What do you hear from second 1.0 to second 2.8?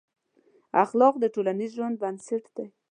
د ټولنیز ژوند بنسټ دی.